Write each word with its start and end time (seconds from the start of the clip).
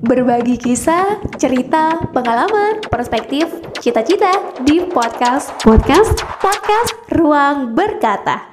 Berbagi 0.00 0.54
kisah, 0.62 1.18
cerita, 1.34 1.98
pengalaman, 2.14 2.78
perspektif, 2.86 3.50
cita-cita 3.82 4.30
di 4.62 4.86
podcast 4.86 5.50
Podcast 5.58 6.22
Podcast 6.38 6.94
Ruang 7.10 7.74
Berkata. 7.74 8.46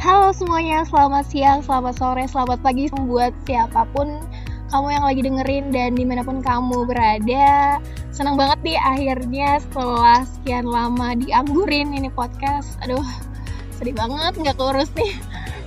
Halo 0.00 0.32
semuanya, 0.32 0.88
selamat 0.88 1.24
siang, 1.28 1.60
selamat 1.60 1.94
sore, 2.00 2.24
selamat 2.24 2.64
pagi 2.64 2.88
buat 3.04 3.32
siapa 3.44 3.84
pun 3.92 4.16
kamu 4.72 4.88
yang 4.96 5.04
lagi 5.04 5.20
dengerin 5.20 5.64
dan 5.76 5.90
di 5.94 6.04
mana 6.08 6.24
pun 6.24 6.40
kamu 6.40 6.88
berada. 6.88 7.76
Senang 8.08 8.40
banget 8.40 8.58
nih 8.64 8.78
akhirnya 8.80 9.60
setelah 9.60 10.24
sekian 10.24 10.64
lama 10.64 11.12
dianggurin 11.12 11.92
ini 11.92 12.08
podcast. 12.08 12.80
Aduh, 12.88 13.04
sedih 13.76 13.92
banget 13.92 14.32
nggak 14.40 14.56
keurus 14.56 14.88
nih 14.96 15.12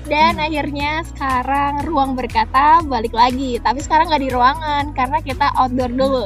dan 0.09 0.41
akhirnya 0.41 1.05
sekarang 1.13 1.85
ruang 1.85 2.17
berkata 2.17 2.81
balik 2.81 3.13
lagi. 3.13 3.61
Tapi 3.61 3.77
sekarang 3.79 4.09
nggak 4.09 4.23
di 4.25 4.31
ruangan 4.33 4.89
karena 4.97 5.21
kita 5.21 5.53
outdoor 5.53 5.93
dulu. 5.93 6.25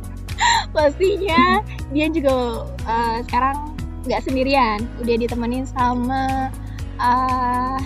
Pastinya 0.76 1.64
dia 1.90 2.06
juga 2.12 2.68
uh, 2.84 3.18
sekarang 3.24 3.72
nggak 4.04 4.22
sendirian. 4.28 4.84
Udah 5.00 5.16
ditemenin 5.16 5.64
sama 5.64 6.52
uh, 7.00 7.80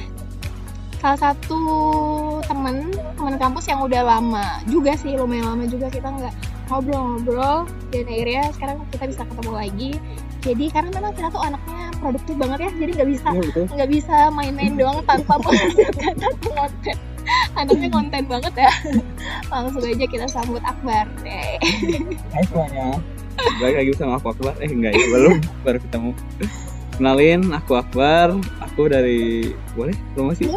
salah 0.98 1.18
satu 1.30 1.62
temen 2.46 2.91
teman 3.14 3.38
kampus 3.38 3.70
yang 3.70 3.82
udah 3.82 4.02
lama 4.02 4.62
juga 4.66 4.98
sih 4.98 5.14
lumayan 5.14 5.54
lama 5.54 5.64
juga 5.70 5.86
kita 5.86 6.10
nggak 6.10 6.34
ngobrol-ngobrol. 6.66 7.70
Dan 7.94 8.10
akhirnya 8.10 8.50
sekarang 8.58 8.82
kita 8.91 9.04
bisa 9.06 9.22
ketemu 9.22 9.52
lagi. 9.54 9.92
Jadi 10.42 10.66
karena 10.74 10.91
memang 10.98 11.14
kita 11.14 11.30
tuh 11.30 11.42
anaknya 11.46 11.91
produktif 12.02 12.34
banget 12.34 12.59
ya 12.66 12.70
jadi 12.74 12.91
nggak 12.98 13.11
bisa 13.15 13.29
iya, 13.30 13.42
nggak 13.70 13.88
ya, 13.88 13.95
bisa 13.95 14.16
main-main 14.34 14.74
doang 14.74 14.98
tanpa 15.06 15.38
menghasilkan 15.42 16.15
konten. 16.42 16.97
Anaknya 17.55 17.88
konten 17.95 18.23
banget 18.27 18.55
ya. 18.66 18.73
Langsung 19.53 19.86
aja 19.86 20.06
kita 20.11 20.27
sambut 20.27 20.59
Akbar. 20.67 21.06
Deh 21.22 21.62
Hai 22.34 22.42
semuanya. 22.50 22.98
Balik 23.62 23.77
lagi 23.78 23.91
sama 23.94 24.19
aku 24.19 24.34
Akbar. 24.34 24.59
Eh 24.59 24.67
enggak 24.67 24.98
ya 24.98 25.06
belum. 25.06 25.39
Baru 25.62 25.78
ketemu. 25.78 26.11
Kenalin 26.98 27.41
aku 27.55 27.78
Akbar. 27.78 28.34
Aku 28.66 28.91
dari 28.91 29.55
boleh 29.78 29.94
promosi? 30.19 30.50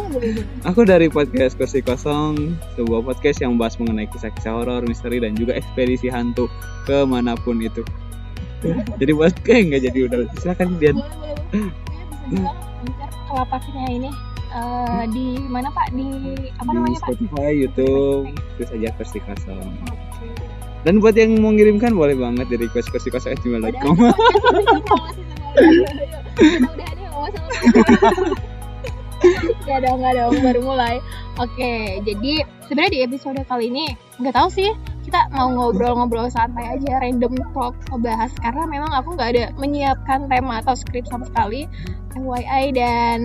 Aku 0.66 0.82
dari 0.82 1.06
podcast 1.06 1.54
kursi 1.54 1.84
kosong 1.84 2.58
sebuah 2.74 3.06
podcast 3.06 3.44
yang 3.44 3.54
membahas 3.54 3.78
mengenai 3.78 4.10
kisah-kisah 4.10 4.52
horor 4.52 4.82
misteri 4.88 5.22
dan 5.22 5.38
juga 5.38 5.54
ekspedisi 5.54 6.10
hantu 6.10 6.50
ke 6.88 7.06
mana 7.06 7.38
pun 7.38 7.60
itu 7.62 7.86
jadi 9.00 9.12
buat 9.12 9.34
kayak 9.44 9.62
nggak 9.72 9.82
jadi 9.92 9.98
udah 10.08 10.18
silakan 10.40 10.68
dia 10.80 10.92
kelapaknya 13.26 13.84
ini 13.90 14.10
uh, 14.54 15.04
di 15.10 15.38
mana 15.46 15.68
pak 15.70 15.92
di 15.92 16.06
apa 16.56 16.70
di 16.70 16.76
namanya 16.76 16.98
Spotify, 17.02 17.36
pak? 17.36 17.52
YouTube 17.52 18.24
terus 18.56 18.68
saja 18.72 18.88
versi 18.96 19.18
kosong 19.22 19.70
dan 20.86 21.02
buat 21.02 21.14
yang 21.18 21.34
mau 21.42 21.50
ngirimkan 21.50 21.92
boleh 21.98 22.14
banget 22.14 22.46
di 22.48 22.56
request 22.66 22.88
versi 22.94 23.08
kosong 23.10 23.36
gmail.com 23.40 23.96
Gak 29.66 29.82
dong, 29.82 29.98
gak 29.98 30.14
dong, 30.14 30.38
baru 30.44 30.60
mulai 30.62 31.02
Oke, 31.40 31.98
jadi 32.04 32.46
sebenarnya 32.68 32.92
di 32.92 33.00
episode 33.02 33.40
kali 33.48 33.68
ini 33.68 33.92
nggak 34.20 34.36
tahu 34.36 34.48
sih 34.48 34.70
kita 35.06 35.30
mau 35.30 35.46
ngobrol-ngobrol 35.54 36.26
santai 36.26 36.74
aja 36.74 36.98
random 36.98 37.38
talk 37.54 37.78
ngebahas. 37.94 38.34
Karena 38.42 38.66
memang 38.66 38.90
aku 38.90 39.14
nggak 39.14 39.30
ada 39.38 39.44
menyiapkan 39.54 40.26
tema 40.26 40.58
atau 40.58 40.74
skrip 40.74 41.06
sama 41.06 41.30
sekali. 41.30 41.70
FYI 42.10 42.74
dan 42.74 43.20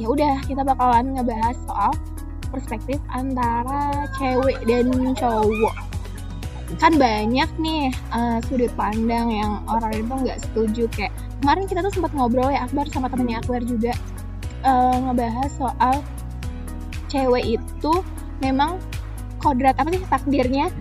ya 0.00 0.08
udah 0.08 0.40
kita 0.48 0.64
bakalan 0.64 1.12
ngebahas 1.12 1.58
soal 1.68 1.92
perspektif 2.48 2.96
antara 3.12 4.08
cewek 4.16 4.56
dan 4.64 4.88
cowok. 5.12 5.76
Kan 6.80 6.96
banyak 6.96 7.50
nih 7.60 7.92
uh, 8.16 8.40
sudut 8.48 8.72
pandang 8.72 9.28
yang 9.28 9.60
orang 9.68 9.92
itu 9.92 10.08
nggak 10.08 10.40
setuju. 10.40 10.88
Kayak 10.96 11.12
kemarin 11.44 11.68
kita 11.68 11.84
tuh 11.84 11.92
sempat 11.92 12.16
ngobrol 12.16 12.48
ya 12.48 12.64
Akbar 12.64 12.88
sama 12.88 13.12
temennya 13.12 13.44
Akbar 13.44 13.60
juga 13.60 13.92
uh, 14.64 14.96
ngebahas 14.96 15.50
soal 15.52 16.00
cewek 17.12 17.60
itu 17.60 17.92
memang 18.40 18.80
kodrat 19.42 19.76
apa 19.76 19.92
sih 19.92 20.00
takdirnya 20.08 20.72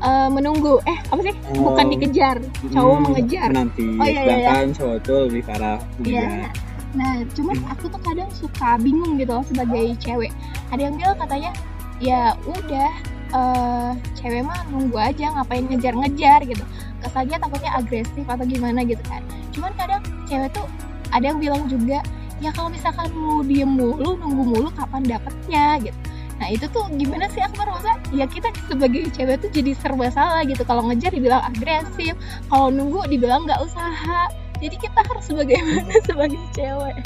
uh, 0.00 0.28
menunggu. 0.30 0.80
Eh 0.88 0.98
apa 1.10 1.20
sih? 1.22 1.34
Oh, 1.54 1.70
bukan 1.70 1.86
dikejar. 1.94 2.36
Cowok 2.72 2.94
hmm, 2.94 3.04
mengejar. 3.06 3.48
nanti 3.52 3.84
oh, 3.98 4.06
iya, 4.06 4.22
iya, 4.24 4.36
iya. 4.40 4.52
cowok 4.74 4.98
tuh 5.04 5.18
lebih 5.30 5.42
ke 5.46 5.52
arah 5.54 5.78
iya. 6.02 6.48
nah 6.94 7.26
cuman 7.34 7.58
hmm. 7.58 7.72
aku 7.74 7.90
tuh 7.90 8.00
kadang 8.06 8.30
suka 8.30 8.78
bingung 8.78 9.18
gitu 9.18 9.34
loh 9.34 9.44
sebagai 9.46 9.98
cewek. 9.98 10.30
Ada 10.70 10.90
yang 10.90 10.94
bilang 10.94 11.18
katanya 11.18 11.50
ya 11.98 12.38
udah 12.46 12.90
uh, 13.34 13.90
cewek 14.14 14.46
mah 14.46 14.62
nunggu 14.70 14.98
aja 14.98 15.34
ngapain 15.34 15.66
ngejar-ngejar 15.66 16.46
gitu. 16.46 16.64
Kesannya 17.02 17.36
takutnya 17.36 17.70
agresif 17.74 18.24
atau 18.24 18.46
gimana 18.46 18.86
gitu 18.86 19.02
kan. 19.10 19.26
Cuman 19.50 19.74
kadang 19.74 20.02
cewek 20.30 20.54
tuh 20.54 20.66
ada 21.10 21.24
yang 21.34 21.38
bilang 21.42 21.66
juga 21.66 21.98
ya 22.42 22.50
kalau 22.50 22.70
misalkan 22.70 23.06
lu 23.14 23.46
diem 23.46 23.70
mulu 23.70 24.18
nunggu 24.18 24.42
mulu 24.42 24.68
kapan 24.74 25.02
dapetnya 25.06 25.78
gitu 25.80 25.98
Nah 26.40 26.48
itu 26.50 26.66
tuh 26.70 26.86
gimana 26.98 27.30
sih 27.30 27.40
aku 27.40 27.62
merasa 27.62 27.96
ya 28.10 28.26
kita 28.26 28.50
sebagai 28.66 29.06
cewek 29.14 29.38
tuh 29.40 29.50
jadi 29.54 29.70
serba 29.78 30.10
salah 30.10 30.42
gitu 30.44 30.66
kalau 30.66 30.82
ngejar 30.90 31.14
dibilang 31.14 31.42
agresif 31.46 32.14
kalau 32.50 32.68
nunggu 32.74 33.06
dibilang 33.06 33.46
nggak 33.46 33.62
usaha 33.62 34.28
jadi 34.58 34.76
kita 34.78 35.00
harus 35.06 35.26
bagaimana 35.30 35.94
sebagai 36.08 36.42
cewek 36.54 36.96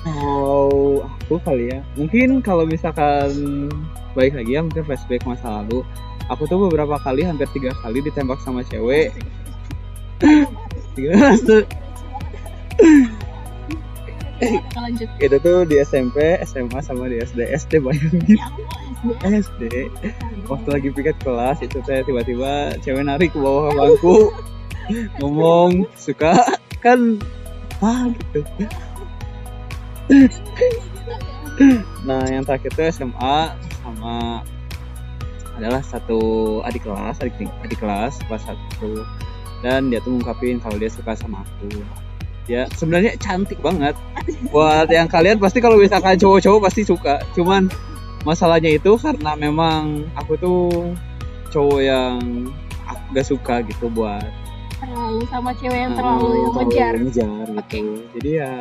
Oh, 0.00 1.04
aku 1.04 1.36
kali 1.44 1.68
ya. 1.68 1.84
Mungkin 1.92 2.40
kalau 2.40 2.64
misalkan 2.64 3.68
baik 4.16 4.32
lagi 4.32 4.56
ya, 4.56 4.64
mungkin 4.64 4.80
flashback 4.88 5.28
masa 5.28 5.60
lalu. 5.60 5.84
Aku 6.32 6.48
tuh 6.48 6.56
beberapa 6.56 6.96
kali, 7.04 7.20
hampir 7.20 7.44
tiga 7.52 7.76
kali 7.84 8.00
ditembak 8.00 8.40
sama 8.40 8.64
cewek. 8.64 9.12
tiga 10.96 11.36
lanjut? 14.76 15.08
Itu 15.24 15.36
tuh 15.40 15.58
di 15.68 15.76
SMP 15.84 16.40
SMA 16.44 16.80
sama 16.80 17.08
di 17.08 17.20
SD 17.20 17.40
SD 17.52 17.72
bayangin. 17.84 18.40
SD 19.20 19.88
waktu 20.48 20.68
lagi 20.68 20.88
piket 20.92 21.16
kelas 21.24 21.64
itu 21.64 21.80
saya 21.88 22.04
tiba-tiba 22.04 22.76
cewek 22.84 23.04
narik 23.04 23.32
ke 23.32 23.38
bawah 23.40 23.72
bangku. 23.72 24.28
Ngomong 25.22 25.88
suka 25.96 26.36
kan? 26.80 27.20
Ah 27.80 28.08
gitu. 28.08 28.40
Nah 32.08 32.24
yang 32.24 32.40
terakhir 32.40 32.72
itu 32.72 33.04
SMA 33.04 33.52
sama 33.84 34.40
adalah 35.60 35.84
satu 35.84 36.20
adik 36.64 36.88
kelas 36.88 37.20
adik 37.20 37.36
adik 37.60 37.76
kelas 37.76 38.16
kelas 38.24 38.42
satu. 38.48 39.04
Dan 39.60 39.92
dia 39.92 40.00
tuh 40.00 40.16
ngungkapin 40.16 40.56
kalau 40.56 40.80
dia 40.80 40.88
suka 40.88 41.12
sama 41.12 41.44
aku 41.44 41.84
ya. 42.50 42.66
Sebenarnya 42.74 43.14
cantik 43.22 43.62
banget. 43.62 43.94
Buat 44.50 44.90
yang 44.90 45.06
kalian 45.06 45.38
pasti 45.38 45.62
kalau 45.62 45.78
misalkan 45.78 46.18
cowok-cowok 46.18 46.66
pasti 46.66 46.82
suka. 46.82 47.22
Cuman 47.38 47.70
masalahnya 48.26 48.74
itu 48.74 48.98
karena 48.98 49.38
memang 49.38 50.10
aku 50.18 50.34
tuh 50.36 50.68
cowok 51.54 51.80
yang 51.80 52.18
gak 53.14 53.26
suka 53.26 53.62
gitu 53.66 53.86
buat 53.90 54.22
terlalu 54.80 55.22
sama 55.28 55.50
cewek 55.54 55.80
yang 55.86 55.94
terlalu 55.94 56.30
ngejar. 56.56 56.92
ngejar 56.96 57.46
gitu. 57.46 57.60
Okay. 57.62 57.84
jadi 58.18 58.30
ya 58.32 58.52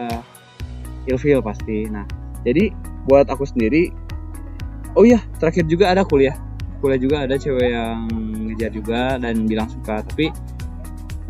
ilfil 1.09 1.39
pasti. 1.41 1.87
Nah 1.89 2.05
jadi 2.43 2.69
buat 3.07 3.25
aku 3.31 3.47
sendiri 3.47 3.89
oh 4.93 5.07
iya 5.07 5.23
terakhir 5.39 5.65
juga 5.65 5.89
ada 5.89 6.03
kuliah. 6.03 6.35
Kuliah 6.79 6.99
juga 6.99 7.27
ada 7.27 7.35
cewek 7.35 7.69
yang 7.71 8.07
ngejar 8.51 8.71
juga 8.71 9.01
dan 9.17 9.47
bilang 9.47 9.67
suka. 9.71 10.03
Tapi 10.03 10.29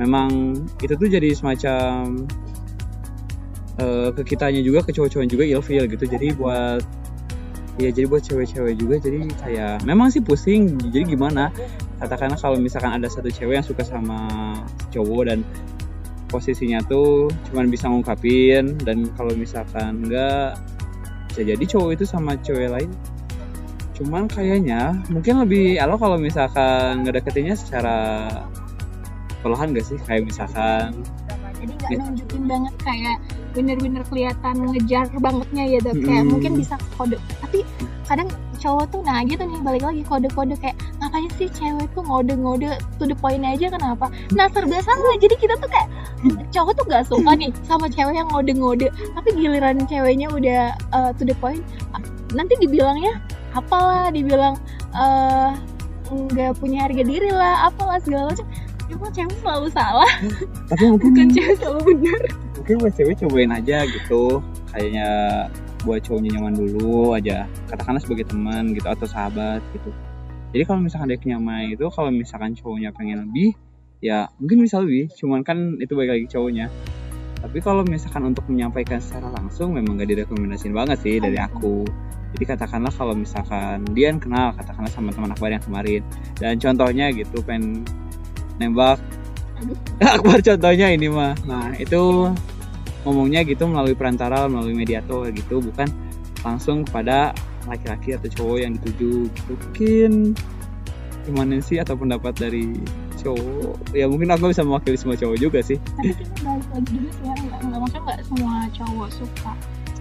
memang 0.01 0.57
itu 0.81 0.93
tuh 0.95 1.07
jadi 1.07 1.31
semacam 1.37 2.25
uh, 3.79 4.09
ke 4.13 4.35
kitanya 4.35 4.61
juga 4.61 4.83
ke 4.85 4.91
cowok-cowok 4.93 5.27
juga 5.27 5.43
ilfil 5.47 5.83
gitu. 5.87 6.05
Jadi 6.05 6.35
buat 6.35 6.83
ya 7.79 7.95
jadi 7.95 8.11
buat 8.11 8.19
cewek-cewek 8.27 8.75
juga 8.75 8.99
jadi 8.99 9.23
kayak 9.39 9.87
memang 9.87 10.11
sih 10.11 10.19
pusing 10.19 10.75
jadi 10.91 11.15
gimana? 11.15 11.49
Katakanlah 11.99 12.35
kalau 12.35 12.59
misalkan 12.59 12.91
ada 12.99 13.07
satu 13.07 13.31
cewek 13.31 13.59
yang 13.59 13.65
suka 13.65 13.87
sama 13.87 14.27
cowok 14.91 15.31
dan 15.31 15.39
posisinya 16.29 16.83
tuh 16.85 17.31
cuman 17.49 17.71
bisa 17.71 17.89
ngungkapin 17.89 18.77
dan 18.85 19.09
kalau 19.17 19.33
misalkan 19.33 20.05
enggak 20.05 20.59
bisa 21.31 21.41
jadi 21.55 21.63
cowok 21.63 21.89
itu 21.95 22.05
sama 22.05 22.35
cewek 22.43 22.69
lain. 22.69 22.91
Cuman 23.95 24.31
kayaknya 24.31 24.95
mungkin 25.11 25.43
lebih 25.43 25.75
alo 25.79 25.99
kalau 25.99 26.15
misalkan 26.15 27.03
ngedeketinnya 27.03 27.55
secara 27.55 28.27
perlahan 29.43 29.75
gak 29.75 29.87
sih? 29.87 29.99
Kayak 30.07 30.31
misalkan 30.31 31.03
jadi 31.59 31.73
nggak 31.75 31.91
nunjukin 31.99 32.43
banget 32.47 32.75
kayak 32.79 33.17
bener-bener 33.55 34.03
kelihatan 34.07 34.55
ngejar 34.73 35.09
bangetnya 35.19 35.63
ya 35.65 35.79
dok. 35.81 35.97
Kayak 36.03 36.23
hmm. 36.25 36.31
mungkin 36.31 36.51
bisa 36.57 36.75
kode. 36.95 37.17
Tapi 37.41 37.65
kadang 38.09 38.29
cowok 38.59 38.85
tuh 38.91 39.01
nah 39.07 39.23
gitu 39.23 39.39
nih 39.39 39.61
balik 39.63 39.83
lagi 39.87 40.03
kode-kode 40.03 40.51
kayak 40.59 40.75
ngapain 40.99 41.31
sih 41.39 41.47
cewek 41.47 41.87
tuh 41.95 42.03
ngode-ngode 42.03 42.75
to 42.99 43.07
the 43.07 43.15
point 43.15 43.45
aja 43.45 43.71
kenapa? 43.71 44.11
Nah 44.35 44.51
serba 44.51 44.83
salah. 44.83 45.15
Jadi 45.21 45.35
kita 45.39 45.55
tuh 45.57 45.69
kayak 45.71 45.87
cowok 46.51 46.71
tuh 46.75 46.85
gak 46.91 47.03
suka 47.07 47.31
nih 47.39 47.49
sama 47.63 47.87
cewek 47.87 48.19
yang 48.19 48.27
ngode-ngode. 48.29 48.91
Tapi 48.91 49.29
giliran 49.37 49.79
ceweknya 49.87 50.27
udah 50.33 50.75
uh, 50.91 51.11
to 51.15 51.23
the 51.23 51.35
point 51.39 51.63
nanti 52.33 52.53
dibilangnya 52.61 53.17
apalah 53.57 54.13
dibilang 54.13 54.53
eh 54.93 55.53
nggak 56.09 56.57
punya 56.57 56.89
harga 56.89 57.03
diri 57.05 57.29
lah 57.29 57.69
apalah 57.69 58.01
segala 58.01 58.33
macam 58.33 58.45
cuma 58.89 59.07
cewek 59.13 59.37
selalu 59.39 59.67
salah. 59.71 60.11
Tapi 60.67 60.83
mungkin 60.89 61.09
bukan 61.13 61.29
cewek 61.31 61.55
selalu 61.61 61.79
benar. 61.93 62.21
mungkin 62.59 62.75
buat 62.85 62.93
cewek 62.97 63.15
cobain 63.25 63.51
aja 63.53 63.77
gitu. 63.87 64.43
Kayaknya 64.73 65.07
buat 65.85 66.01
cowoknya 66.03 66.29
nyaman 66.37 66.53
dulu 66.57 67.15
aja. 67.15 67.45
Katakanlah 67.71 68.01
sebagai 68.03 68.27
teman 68.27 68.75
gitu 68.75 68.87
atau 68.89 69.07
sahabat 69.07 69.63
gitu. 69.73 69.89
Jadi 70.49 70.63
kalau 70.65 70.81
misalkan 70.81 71.13
dia 71.13 71.19
nyaman 71.37 71.77
itu 71.77 71.85
kalau 71.93 72.09
misalkan 72.09 72.57
cowoknya 72.57 72.89
pengen 72.93 73.29
lebih 73.29 73.53
ya 74.01 74.27
mungkin 74.41 74.65
bisa 74.65 74.81
lebih. 74.81 75.07
Cuman 75.13 75.45
kan 75.45 75.77
itu 75.77 75.93
baik 75.93 76.09
lagi 76.09 76.25
cowoknya. 76.29 76.67
Tapi 77.39 77.57
kalau 77.63 77.87
misalkan 77.87 78.27
untuk 78.27 78.43
menyampaikan 78.51 78.99
secara 78.99 79.31
langsung 79.31 79.71
memang 79.71 79.95
gak 79.95 80.11
direkomendasiin 80.11 80.75
banget 80.75 80.97
sih 80.99 81.23
dari 81.23 81.39
aku. 81.39 81.87
Jadi 82.35 82.43
katakanlah 82.45 82.91
kalau 82.93 83.15
misalkan 83.15 83.87
dia 83.95 84.11
kenal 84.19 84.53
katakanlah 84.53 84.91
sama 84.91 85.09
teman 85.15 85.31
akbar 85.31 85.49
yang 85.55 85.63
kemarin. 85.63 86.01
Dan 86.35 86.59
contohnya 86.59 87.09
gitu 87.15 87.39
pengen 87.41 87.87
nembak. 88.59 88.99
Akbar 90.15 90.39
contohnya 90.39 90.87
ini 90.91 91.07
mah. 91.11 91.35
Nah 91.47 91.75
itu 91.75 92.31
ngomongnya 93.07 93.47
gitu 93.47 93.63
melalui 93.65 93.95
perantara 93.95 94.45
melalui 94.51 94.75
mediator 94.75 95.31
gitu 95.31 95.63
bukan 95.63 95.87
langsung 96.43 96.83
kepada 96.83 97.31
laki-laki 97.67 98.15
atau 98.15 98.27
cowok 98.31 98.57
yang 98.63 98.71
dituju 98.79 99.27
gitu. 99.27 99.51
mungkin 99.55 100.11
gimana 101.27 101.59
sih 101.59 101.77
atau 101.77 101.93
pendapat 101.99 102.33
dari 102.39 102.79
cowok. 103.19 103.93
Ya 103.93 104.07
mungkin 104.07 104.31
aku 104.31 104.49
bisa 104.49 104.63
mewakili 104.63 104.95
semua 104.95 105.19
cowok 105.19 105.37
juga 105.37 105.59
sih. 105.59 105.77
Tapi 105.99 106.15
kita 106.15 106.35
balik 106.41 106.67
lagi 106.71 106.91
juga 106.95 107.09
sih 107.11 107.25
ya. 107.27 107.33
Nggak 107.35 107.59
nggak 107.67 107.79
maksudnya 107.79 108.01
nggak 108.07 108.19
semua 108.25 108.53
cowok 108.71 109.09
suka 109.11 109.51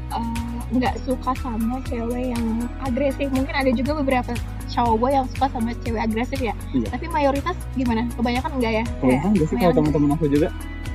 eh, 0.09 0.59
nggak 0.79 0.95
suka 1.05 1.31
sama 1.43 1.77
cewek 1.91 2.25
yang 2.33 2.45
agresif. 2.87 3.29
Mungkin 3.35 3.55
ada 3.55 3.71
juga 3.75 3.93
beberapa 3.99 4.33
cowok 4.69 5.11
yang 5.11 5.25
suka 5.35 5.47
sama 5.51 5.71
cewek 5.83 6.01
agresif 6.01 6.39
ya? 6.41 6.55
Iya. 6.77 6.89
tapi 6.93 7.07
mayoritas 7.09 7.57
gimana? 7.75 8.07
Kebanyakan 8.15 8.51
enggak 8.61 8.73
ya? 8.73 8.85
Kalau 8.85 9.09
Kayak 9.09 9.21
kan 9.23 9.31
gak 9.33 9.49
sih 9.49 9.57
kalau 9.57 9.75
teman-teman 9.75 10.11
aku 10.15 10.27
juga. 10.29 10.49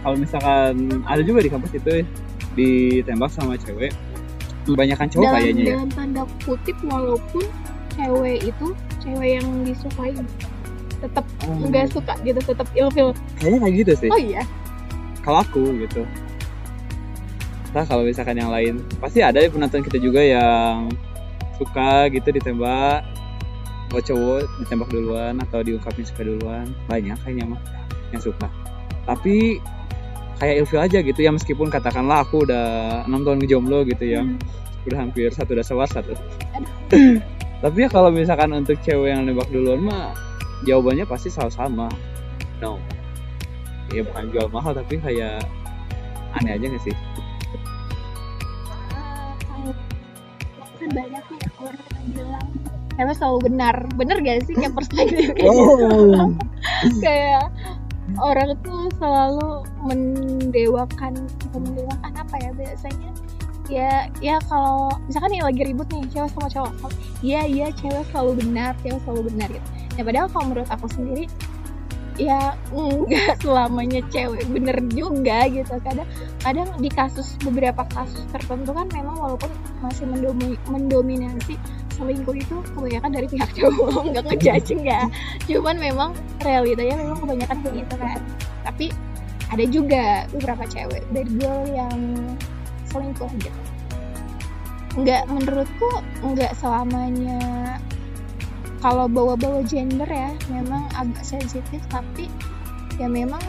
Kalau 0.04 0.16
misalkan 0.20 0.74
ada 1.08 1.22
juga 1.24 1.40
di 1.42 1.50
kampus 1.50 1.72
itu 1.76 1.94
ditembak 2.54 3.32
sama 3.34 3.58
cewek 3.58 3.92
kebanyakan 4.64 5.08
cowok 5.12 5.26
dalam, 5.28 5.36
kayaknya 5.40 5.64
ya. 5.64 5.74
dalam 5.76 5.90
tanda 5.92 6.24
kutip 6.48 6.78
walaupun 6.88 7.44
cewek 8.00 8.40
itu 8.48 8.68
cewek 9.04 9.30
yang 9.40 9.48
disukai 9.68 10.14
tetap 11.04 11.26
Oh, 11.44 11.60
nggak 11.68 11.92
suka 11.92 12.14
gitu 12.24 12.40
tetap 12.40 12.68
ilfil. 12.72 13.12
Kayaknya 13.40 13.60
kayak 13.60 13.76
gitu 13.84 13.94
sih. 14.08 14.10
Oh 14.10 14.20
iya? 14.20 14.44
Kalau 15.20 15.44
aku 15.44 15.64
gitu. 15.84 16.08
Nah 17.76 17.84
kalau 17.84 18.08
misalkan 18.08 18.40
yang 18.40 18.54
lain 18.54 18.80
pasti 19.04 19.20
ada 19.20 19.42
ya 19.42 19.50
penonton 19.52 19.84
kita 19.84 20.00
juga 20.00 20.22
yang 20.24 20.88
suka 21.60 22.08
gitu 22.12 22.32
ditembak 22.32 23.04
buat 23.94 24.10
cowok 24.10 24.50
ditembak 24.66 24.90
duluan 24.90 25.38
atau 25.38 25.62
diungkapin 25.62 26.02
suka 26.02 26.26
duluan? 26.26 26.66
Banyak 26.90 27.14
kayaknya 27.22 27.54
mah 27.54 27.62
yang 28.10 28.26
suka. 28.26 28.50
Tapi 29.06 29.62
kayak 30.42 30.66
ilfil 30.66 30.82
aja 30.82 30.98
gitu 31.06 31.20
ya 31.22 31.30
meskipun 31.30 31.70
katakanlah 31.70 32.26
aku 32.26 32.50
udah 32.50 32.66
enam 33.06 33.22
tahun 33.22 33.38
ngejomblo 33.46 33.86
gitu 33.86 34.06
ya. 34.10 34.26
Hmm. 34.26 34.42
udah 34.84 35.00
hampir 35.00 35.32
satu 35.32 35.56
udah 35.56 35.64
sewas 35.64 35.96
satu. 35.96 36.12
Tapi 37.64 37.78
ya 37.80 37.88
kalau 37.88 38.12
misalkan 38.12 38.52
untuk 38.52 38.76
cewek 38.84 39.16
yang 39.16 39.24
nembak 39.24 39.48
duluan 39.48 39.80
mah 39.80 40.12
jawabannya 40.68 41.08
pasti 41.08 41.32
selalu 41.32 41.54
sama 41.56 41.88
no. 42.60 42.76
Ya 43.96 44.04
bukan 44.04 44.34
jual 44.34 44.48
mahal 44.52 44.76
tapi 44.76 45.00
kayak 45.00 45.46
aneh 46.36 46.58
aja 46.58 46.66
gak 46.66 46.84
sih? 46.84 46.96
Ah, 48.92 49.32
kan 50.82 50.90
banyak 50.92 51.24
nih 51.30 51.40
orang 51.62 51.88
yang 51.88 52.08
bilang 52.12 52.73
cewek 52.98 53.16
selalu 53.18 53.40
benar. 53.52 53.76
Bener 53.98 54.18
gak 54.22 54.46
sih? 54.48 54.54
Kayak 54.58 54.74
perspektif 54.78 55.34
kayak 55.36 55.50
gitu. 55.50 56.26
Kayak 57.06 57.52
orang 58.20 58.56
tuh 58.62 58.90
selalu 59.02 59.66
mendewakan 59.82 61.14
mendewakan 61.54 62.12
apa 62.18 62.36
ya 62.42 62.52
biasanya? 62.54 63.10
Ya 63.72 64.12
ya 64.20 64.36
kalau 64.52 64.92
misalkan 65.08 65.32
nih 65.34 65.42
lagi 65.42 65.62
ribut 65.64 65.88
nih 65.90 66.04
cewek 66.12 66.30
sama 66.36 66.50
cowok. 66.52 66.92
Iya 67.24 67.42
iya 67.48 67.68
cewek 67.74 68.04
selalu 68.12 68.44
benar 68.44 68.76
cewek 68.84 69.00
selalu 69.08 69.32
benar 69.34 69.48
gitu. 69.50 69.68
Ya 69.94 70.02
padahal 70.04 70.28
kalau 70.30 70.46
menurut 70.52 70.70
aku 70.70 70.88
sendiri 70.90 71.26
ya 72.18 72.54
enggak. 72.74 73.38
Selamanya 73.44 74.02
cewek 74.10 74.46
bener 74.50 74.78
juga 74.94 75.48
gitu. 75.50 75.74
Kadang 75.82 76.08
kadang 76.42 76.70
di 76.80 76.90
kasus 76.90 77.38
beberapa 77.42 77.86
kasus 77.92 78.24
tertentu 78.30 78.72
kan 78.74 78.88
memang 78.94 79.18
walaupun 79.18 79.50
masih 79.82 80.06
mendomi- 80.10 80.62
mendominasi 80.70 81.58
selingkuh 81.94 82.36
itu 82.38 82.56
kebanyakan 82.74 83.12
dari 83.14 83.28
pihak 83.30 83.50
cowok 83.58 84.14
nggak 84.14 84.24
ngejudging 84.30 84.82
ya. 84.86 85.06
Cuman 85.46 85.76
memang 85.78 86.10
realitanya 86.42 86.96
memang 87.00 87.18
kebanyakan 87.22 87.58
kayak 87.62 87.76
gitu 87.86 87.96
kan. 87.98 88.20
Tapi 88.66 88.86
ada 89.54 89.66
juga 89.70 90.04
beberapa 90.34 90.64
cewek 90.66 91.04
bad 91.14 91.30
girl 91.38 91.62
yang 91.70 92.00
selingkuh 92.90 93.30
gitu. 93.38 93.62
Nggak 94.94 95.26
menurutku 95.30 95.90
nggak 96.22 96.54
selamanya 96.58 97.42
kalau 98.84 99.08
bawa-bawa 99.08 99.64
gender 99.64 100.06
ya 100.12 100.36
memang 100.52 100.92
agak 100.92 101.24
sensitif 101.24 101.80
tapi 101.88 102.28
ya 103.00 103.08
memang 103.08 103.40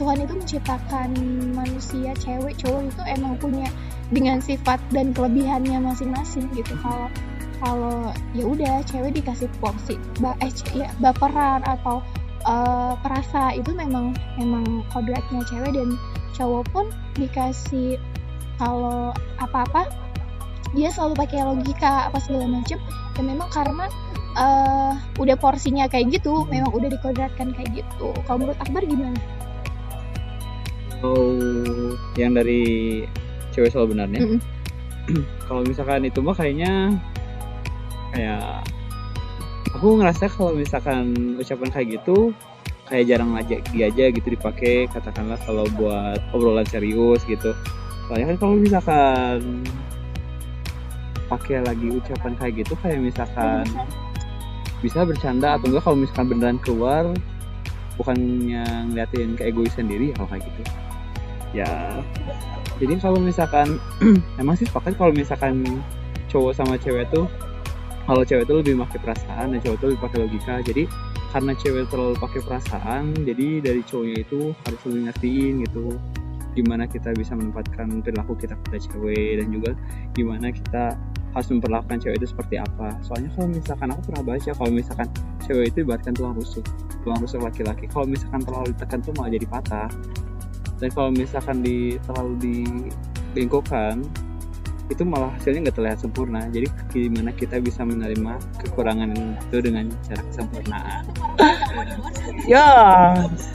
Tuhan 0.00 0.24
itu 0.24 0.32
menciptakan 0.32 1.10
manusia 1.52 2.16
cewek 2.16 2.56
cowok 2.56 2.88
itu 2.88 3.02
emang 3.04 3.36
punya 3.36 3.68
dengan 4.08 4.40
sifat 4.40 4.80
dan 4.94 5.10
kelebihannya 5.12 5.82
masing-masing 5.82 6.46
gitu. 6.54 6.72
Kalau 6.80 7.10
kalau 7.58 8.14
ya 8.32 8.46
udah 8.46 8.80
cewek 8.86 9.18
dikasih 9.18 9.50
porsi 9.58 9.98
ba 10.22 10.38
eh 10.38 10.54
ya 10.70 10.88
baperan 11.02 11.66
atau 11.66 11.98
eh, 12.46 12.94
perasa 13.02 13.50
itu 13.58 13.74
memang 13.74 14.14
memang 14.38 14.86
kodratnya 14.94 15.42
cewek 15.50 15.74
dan 15.74 15.98
cowok 16.38 16.64
pun 16.70 16.86
dikasih 17.18 17.98
kalau 18.62 19.10
apa-apa 19.42 19.90
dia 20.76 20.88
selalu 20.92 21.14
pakai 21.16 21.44
logika 21.44 22.08
apa 22.10 22.18
segala 22.20 22.48
macam 22.48 22.78
ya 23.16 23.22
memang 23.24 23.48
karena 23.48 23.86
eh, 24.36 24.92
udah 25.18 25.36
porsinya 25.40 25.88
kayak 25.88 26.20
gitu 26.20 26.44
memang 26.48 26.70
udah 26.72 26.88
dikodratkan 26.92 27.54
kayak 27.56 27.82
gitu 27.84 28.12
kalau 28.28 28.44
menurut 28.44 28.58
Akbar 28.60 28.84
gimana? 28.84 29.18
oh 31.02 31.94
yang 32.18 32.34
dari 32.34 33.04
cewek 33.54 33.70
selalu 33.70 33.96
benarnya 33.96 34.20
Mm-mm. 34.22 34.40
kalau 35.46 35.62
misalkan 35.64 36.06
itu 36.06 36.18
mah 36.20 36.34
kayaknya 36.36 36.94
kayak 38.12 38.66
aku 39.74 40.00
ngerasa 40.00 40.26
kalau 40.32 40.56
misalkan 40.56 41.36
ucapan 41.38 41.68
kayak 41.70 41.88
gitu 42.00 42.32
kayak 42.88 43.04
jarang 43.04 43.36
aja 43.36 43.60
dia 43.68 43.92
aja 43.92 44.04
gitu 44.08 44.28
dipakai 44.32 44.88
katakanlah 44.88 45.36
kalau 45.44 45.68
buat 45.76 46.18
obrolan 46.32 46.64
serius 46.64 47.20
gitu 47.28 47.52
soalnya 48.08 48.32
kan 48.34 48.36
kalau 48.40 48.54
misalkan 48.56 49.62
pakai 51.28 51.62
lagi 51.62 51.92
ucapan 51.92 52.32
kayak 52.40 52.64
gitu 52.64 52.74
kayak 52.80 52.98
misalkan 52.98 53.64
bisa 54.80 55.02
bercanda 55.04 55.58
atau 55.58 55.68
enggak 55.70 55.82
kalau 55.84 55.98
misalkan 55.98 56.26
beneran 56.30 56.58
keluar 56.62 57.04
bukannya 57.98 58.64
ngeliatin 58.88 59.34
keegois 59.34 59.74
sendiri 59.74 60.14
ya 60.14 60.14
kalau 60.16 60.28
kayak 60.32 60.44
gitu. 60.46 60.62
Ya. 61.50 61.70
Jadi 62.78 62.94
kalau 63.02 63.18
misalkan 63.18 63.82
emang 64.40 64.54
sih 64.54 64.70
sepakat 64.70 64.94
kalau 64.94 65.10
misalkan 65.10 65.82
cowok 66.30 66.54
sama 66.54 66.78
cewek 66.78 67.10
tuh 67.10 67.26
kalau 68.06 68.22
cewek 68.24 68.48
tuh 68.48 68.62
lebih 68.62 68.78
pakai 68.86 68.98
perasaan 69.02 69.52
dan 69.52 69.58
cowok 69.60 69.76
tuh 69.82 69.86
lebih 69.92 70.02
pakai 70.06 70.18
logika. 70.22 70.54
Jadi 70.62 70.84
karena 71.28 71.52
cewek 71.52 71.84
terlalu 71.92 72.16
pakai 72.16 72.40
perasaan 72.40 73.12
jadi 73.12 73.60
dari 73.60 73.82
cowoknya 73.84 74.16
itu 74.24 74.40
harus 74.64 74.80
lebih 74.88 75.00
ngertiin 75.12 75.52
gitu 75.68 75.86
gimana 76.56 76.88
kita 76.88 77.12
bisa 77.14 77.36
menempatkan 77.36 78.00
perilaku 78.00 78.34
kita 78.34 78.56
pada 78.64 78.78
cewek 78.80 79.44
dan 79.44 79.52
juga 79.52 79.70
gimana 80.16 80.48
kita 80.50 80.96
harus 81.36 81.48
memperlakukan 81.52 81.98
cewek 82.00 82.16
itu 82.22 82.26
seperti 82.32 82.54
apa. 82.60 82.96
Soalnya 83.04 83.30
kalau 83.36 83.48
misalkan 83.52 83.88
aku 83.92 84.00
pernah 84.12 84.22
baca 84.24 84.50
kalau 84.56 84.70
misalkan 84.72 85.08
cewek 85.44 85.64
itu 85.74 85.78
ibaratkan 85.84 86.12
tulang 86.16 86.34
rusuk 86.36 86.64
tulang 87.04 87.20
rusuk 87.20 87.40
laki-laki. 87.44 87.84
Kalau 87.88 88.06
misalkan 88.08 88.40
terlalu 88.44 88.66
ditekan 88.74 88.98
tuh 89.04 89.12
malah 89.16 89.30
jadi 89.32 89.46
patah. 89.48 89.88
Dan 90.78 90.88
kalau 90.94 91.10
misalkan 91.10 91.56
di 91.60 91.98
terlalu 92.06 92.34
dibengkokkan 92.38 94.06
itu 94.88 95.04
malah 95.04 95.28
hasilnya 95.36 95.68
nggak 95.68 95.76
terlihat 95.76 95.98
sempurna. 96.00 96.48
Jadi 96.48 96.66
gimana 96.88 97.30
kita 97.36 97.60
bisa 97.60 97.84
menerima 97.84 98.40
kekurangan 98.64 99.12
itu 99.36 99.56
dengan 99.60 99.92
cara 100.08 100.22
kesempurnaan 100.32 101.02
ya 102.52 102.68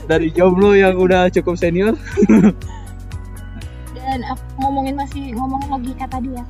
dari 0.06 0.30
jomblo 0.30 0.78
yang 0.78 0.94
udah 0.94 1.26
cukup 1.34 1.58
senior. 1.58 1.98
Dan 4.04 4.20
aku 4.30 4.44
ngomongin 4.62 4.94
masih 4.94 5.32
ngomongin 5.34 5.68
logika 5.74 6.06
tadi 6.06 6.38
ya 6.38 6.44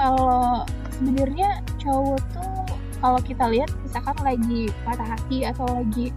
kalau 0.00 0.64
sebenarnya 0.96 1.60
cowok 1.76 2.20
tuh 2.32 2.52
kalau 3.04 3.20
kita 3.20 3.44
lihat 3.52 3.68
misalkan 3.84 4.16
lagi 4.24 4.72
patah 4.88 5.08
hati 5.12 5.44
atau 5.44 5.68
lagi 5.68 6.08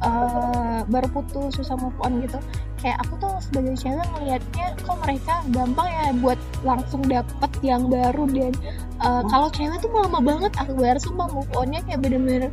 eh, 0.00 0.80
baru 0.88 1.08
putus 1.12 1.60
susah 1.60 1.76
move 1.76 1.96
on 2.00 2.24
gitu 2.24 2.40
kayak 2.80 2.96
aku 3.04 3.20
tuh 3.20 3.32
sebagai 3.40 3.76
cewek 3.76 4.04
ngelihatnya 4.16 4.66
kok 4.80 4.96
mereka 5.04 5.34
gampang 5.52 5.88
ya 5.88 6.06
buat 6.20 6.40
langsung 6.64 7.04
dapet 7.04 7.52
yang 7.60 7.92
baru 7.92 8.24
dan 8.32 8.56
Uh, 8.96 9.20
kalau 9.28 9.52
cewek 9.52 9.76
tuh 9.84 9.92
lama 9.92 10.24
banget 10.24 10.56
Akbar 10.56 10.96
sumpah 10.96 11.28
move 11.28 11.52
onnya 11.52 11.84
kayak 11.84 12.00
bener-bener 12.00 12.48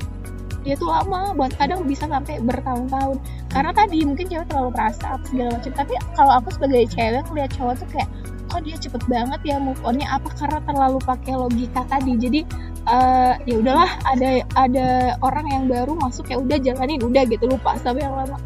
dia 0.68 0.76
tuh 0.76 0.92
lama 0.92 1.32
buat 1.36 1.56
kadang 1.56 1.88
bisa 1.88 2.04
sampai 2.04 2.40
bertahun-tahun 2.44 3.16
karena 3.48 3.72
tadi 3.72 4.04
mungkin 4.04 4.28
cewek 4.28 4.48
terlalu 4.52 4.76
perasa 4.76 5.16
apa 5.16 5.24
segala 5.28 5.56
macam 5.56 5.72
tapi 5.72 5.94
kalau 6.20 6.34
aku 6.44 6.50
sebagai 6.52 6.84
cewek 6.92 7.24
ngeliat 7.32 7.52
cowok 7.56 7.80
tuh 7.80 7.88
kayak 7.96 8.10
kok 8.54 8.62
dia 8.62 8.78
cepet 8.78 9.02
banget 9.10 9.42
ya 9.42 9.58
move 9.58 9.82
onnya? 9.82 10.06
Apa 10.14 10.30
karena 10.38 10.62
terlalu 10.62 11.02
pakai 11.02 11.34
logika 11.34 11.82
tadi? 11.90 12.14
Jadi 12.22 12.40
uh, 12.86 13.34
ya 13.50 13.56
udahlah 13.58 13.90
ada 14.06 14.30
ada 14.54 14.88
orang 15.26 15.46
yang 15.50 15.64
baru 15.66 15.98
masuk 15.98 16.30
ya 16.30 16.38
udah 16.38 16.62
jalanin 16.62 17.02
udah 17.02 17.26
gitu. 17.26 17.50
Lupa 17.50 17.74
sampai 17.82 18.06
yang 18.06 18.14
lama. 18.14 18.38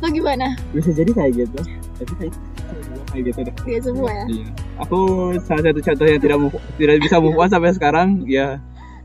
Itu 0.00 0.08
gimana? 0.08 0.56
Bisa 0.72 0.96
jadi 0.96 1.12
kayak 1.12 1.32
gitu. 1.44 1.60
Tapi 2.00 2.12
kayak 2.16 2.32
kayak 3.12 3.22
gitu 3.28 3.38
deh. 3.44 3.54
Kayak 3.60 3.82
semua 3.84 4.08
ya? 4.08 4.24
Iya. 4.32 4.48
aku 4.80 4.98
salah 5.44 5.62
satu 5.68 5.80
contoh 5.84 6.06
yang 6.08 6.20
tidak 6.24 6.38
move, 6.40 6.56
tidak 6.80 6.96
bisa 7.04 7.16
move 7.20 7.36
on 7.36 7.48
sampai 7.52 7.76
sekarang 7.76 8.08
ya. 8.24 8.56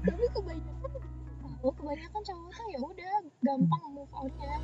Tapi 0.07 0.23
kebanyakan 0.31 0.89
kebanyakan 1.59 2.21
cowok 2.23 2.49
tuh 2.55 2.65
ya 2.71 2.79
udah 2.79 3.13
gampang 3.43 3.83
move 3.91 4.11
onnya. 4.15 4.55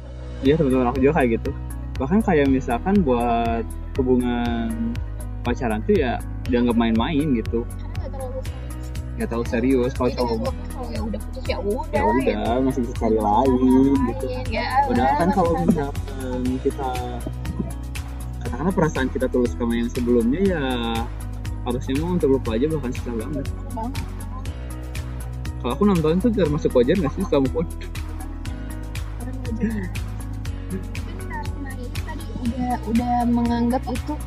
Iya 0.48 0.54
teman-teman 0.56 0.88
aku 0.88 1.04
juga 1.04 1.14
kayak 1.20 1.30
gitu. 1.36 1.52
Bahkan 2.00 2.20
kayak 2.24 2.48
misalkan 2.48 2.96
buat 3.04 3.68
hubungan 4.00 4.96
pacaran 5.42 5.82
tuh 5.86 5.96
ya 5.98 6.22
dianggap 6.48 6.76
main-main 6.78 7.34
gitu. 7.38 7.66
Karena 7.66 7.98
nggak 7.98 8.10
terlalu 8.10 8.42
serius 8.42 8.60
nggak 9.12 9.28
tahu 9.30 9.44
serius 9.46 9.94
kalau 9.94 10.10
cowok. 10.16 10.56
kalau 10.72 10.88
ya 10.90 11.04
udah 11.04 11.20
putus 11.22 11.44
ya 11.46 11.60
udah 11.60 11.94
ya 11.94 12.04
udah 12.08 12.64
masih 12.64 12.80
bisa 12.82 12.94
cari 12.98 13.20
lain 13.20 13.94
gitu. 14.10 14.26
ya. 14.50 14.88
Udah 14.90 15.06
kan 15.20 15.30
kalau 15.36 15.52
misalkan 15.62 16.42
kita 16.64 16.90
katakanlah 18.42 18.74
perasaan 18.74 19.14
kita 19.14 19.30
tulus 19.30 19.54
sama 19.54 19.78
yang 19.78 19.92
sebelumnya 19.94 20.42
ya 20.42 20.64
harusnya 21.62 21.94
mau 22.02 22.18
untuk 22.18 22.34
lupa 22.34 22.58
aja 22.58 22.66
bahkan 22.72 22.92
susah 22.98 23.14
banget. 23.14 23.46
Bang, 23.78 23.94
Kalau 25.62 25.78
aku 25.78 25.86
nonton 25.86 26.18
tuh 26.18 26.34
termasuk 26.34 26.74
wajar 26.74 26.98
nggak 26.98 27.14
sih 27.14 27.22
karena 27.22 27.46
ini 31.78 32.00
tadi 32.02 32.26
udah 32.42 32.82
udah 32.90 33.30
menganggap 33.30 33.86
itu 33.86 34.18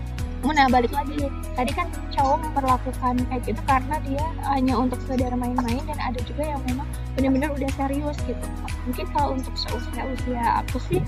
Nah 0.45 0.71
balik 0.71 0.93
lagi 0.95 1.29
tadi 1.57 1.73
kan 1.75 1.91
cowok 2.15 2.39
memperlakukan 2.47 3.15
kayak 3.27 3.43
gitu 3.43 3.63
karena 3.67 3.97
dia 4.07 4.25
hanya 4.49 4.75
untuk 4.79 4.97
sekedar 5.03 5.35
main-main 5.35 5.83
dan 5.89 5.99
ada 5.99 6.21
juga 6.23 6.47
yang 6.47 6.63
memang 6.69 6.87
benar-benar 7.19 7.51
udah 7.59 7.71
serius 7.75 8.17
gitu. 8.23 8.47
Mungkin 8.87 9.07
kalau 9.11 9.35
untuk 9.35 9.55
seusia 9.59 10.03
usia 10.09 10.63
aku 10.63 10.79
sih 10.89 11.03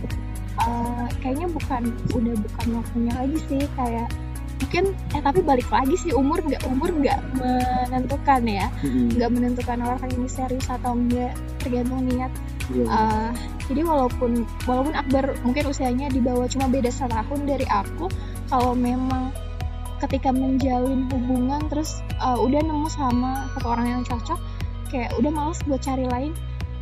eh, 0.61 1.07
kayaknya 1.23 1.47
bukan 1.47 1.95
udah 2.11 2.35
bukan 2.37 2.66
waktunya 2.83 3.12
lagi 3.14 3.38
sih. 3.47 3.62
Kayak 3.78 4.09
mungkin 4.57 4.85
eh 5.14 5.23
tapi 5.23 5.40
balik 5.47 5.69
lagi 5.71 5.95
sih 6.00 6.11
umur 6.11 6.43
nggak 6.43 6.66
umur 6.66 6.90
nggak 6.90 7.21
menentukan 7.38 8.43
ya. 8.45 8.66
Nggak 8.83 9.31
menentukan 9.31 9.78
orang 9.78 10.11
ini 10.11 10.26
serius 10.26 10.66
atau 10.66 10.99
enggak 10.99 11.38
tergantung 11.62 12.02
niat. 12.02 12.35
Iya. 12.66 12.87
Uh, 12.90 13.31
jadi 13.71 13.87
walaupun 13.87 14.43
walaupun 14.66 14.95
Akbar 14.99 15.38
mungkin 15.47 15.71
usianya 15.71 16.11
di 16.11 16.19
bawah 16.19 16.50
cuma 16.50 16.66
beda 16.66 16.90
setahun 16.90 17.47
dari 17.47 17.62
aku 17.71 18.11
kalau 18.47 18.73
memang 18.75 19.35
ketika 20.05 20.29
menjalin 20.29 21.09
hubungan 21.09 21.62
terus 21.73 22.05
uh, 22.21 22.37
udah 22.37 22.61
nemu 22.61 22.88
sama 22.93 23.49
satu 23.57 23.73
orang 23.73 23.87
yang 23.88 24.03
cocok 24.05 24.38
kayak 24.93 25.11
udah 25.17 25.33
males 25.33 25.59
buat 25.65 25.81
cari 25.81 26.05
lain 26.05 26.37